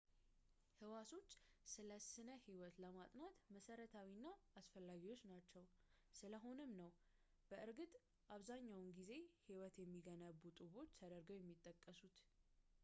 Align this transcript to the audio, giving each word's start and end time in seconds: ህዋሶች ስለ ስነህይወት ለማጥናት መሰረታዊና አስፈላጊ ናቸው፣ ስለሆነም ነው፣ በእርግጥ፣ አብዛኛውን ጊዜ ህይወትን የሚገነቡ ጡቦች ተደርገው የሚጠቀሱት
ህዋሶች 0.77 1.31
ስለ 1.71 1.89
ስነህይወት 2.05 2.79
ለማጥናት 2.83 3.35
መሰረታዊና 3.55 4.25
አስፈላጊ 4.61 5.03
ናቸው፣ 5.33 5.63
ስለሆነም 6.19 6.71
ነው፣ 6.81 6.89
በእርግጥ፣ 7.51 7.91
አብዛኛውን 8.37 8.89
ጊዜ 8.99 9.11
ህይወትን 9.49 9.85
የሚገነቡ 9.89 10.43
ጡቦች 10.61 10.97
ተደርገው 11.03 11.37
የሚጠቀሱት 11.41 12.17